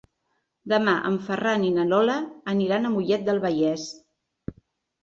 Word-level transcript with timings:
Demà 0.71 0.95
en 1.09 1.19
Ferran 1.27 1.67
i 1.67 1.69
na 1.75 1.85
Lola 1.91 2.17
aniran 2.55 2.89
a 2.91 2.95
Mollet 2.97 3.31
del 3.31 3.45
Vallès. 3.47 3.87